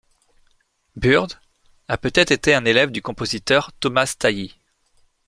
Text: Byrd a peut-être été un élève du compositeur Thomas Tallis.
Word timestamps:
Byrd 0.95 1.33
a 1.87 1.95
peut-être 1.95 2.31
été 2.31 2.55
un 2.55 2.65
élève 2.65 2.89
du 2.89 3.03
compositeur 3.03 3.71
Thomas 3.79 4.15
Tallis. 4.17 4.57